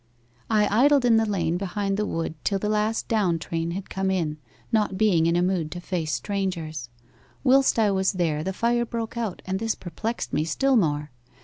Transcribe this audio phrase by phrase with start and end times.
[0.49, 4.09] '"I idled in the lane behind the wood till the last down train had come
[4.09, 4.39] in,
[4.71, 6.89] not being in a mood to face strangers.
[7.43, 11.11] Whilst I was there the fire broke out, and this perplexed me still more.